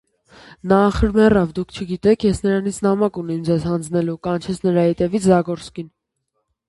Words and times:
-Նա 0.69 0.77
ախր 0.85 1.11
մեռավ, 1.17 1.51
դուք 1.59 1.75
չգիտեք, 1.75 2.25
ես 2.31 2.41
նրանից 2.45 2.79
նամակ 2.87 3.21
ունիմ 3.25 3.43
ձեզ 3.51 3.69
հանձնելու,- 3.73 4.19
կանչեց 4.29 4.63
նրա 4.69 4.87
ետևից 4.93 5.29
Զագորսկին: 5.31 5.93